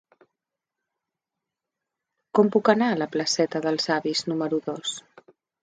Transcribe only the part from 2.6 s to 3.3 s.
anar a la